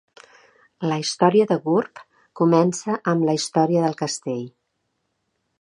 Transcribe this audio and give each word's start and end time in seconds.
La 0.91 0.95
història 1.01 1.47
de 1.51 1.57
Gurb 1.67 2.01
comença 2.41 2.97
amb 3.15 3.29
la 3.31 3.39
història 3.41 3.87
del 3.87 3.97
castell. 4.03 4.45